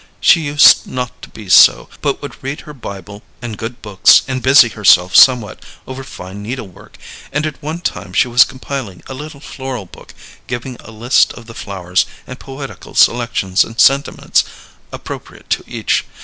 She 0.19 0.41
used 0.41 0.87
not 0.87 1.21
to 1.21 1.29
be 1.29 1.47
so, 1.47 1.87
but 2.01 2.23
would 2.23 2.41
read 2.41 2.61
her 2.61 2.73
Bible 2.73 3.21
and 3.39 3.55
good 3.55 3.83
books, 3.83 4.23
and 4.27 4.41
busy 4.41 4.69
herself 4.69 5.15
somewhat 5.15 5.63
over 5.85 6.03
fine 6.03 6.41
needle 6.41 6.67
work, 6.67 6.97
and 7.31 7.45
at 7.45 7.61
one 7.61 7.81
time 7.81 8.11
she 8.11 8.27
was 8.27 8.43
compiling 8.43 9.03
a 9.05 9.13
little 9.13 9.39
floral 9.39 9.85
book, 9.85 10.15
giving 10.47 10.75
a 10.79 10.89
list 10.89 11.33
of 11.33 11.45
the 11.45 11.53
flowers, 11.53 12.07
and 12.25 12.39
poetical 12.39 12.95
selections 12.95 13.63
and 13.63 13.79
sentiments 13.79 14.43
appropriate 14.91 15.51
to 15.51 15.63
each. 15.67 16.03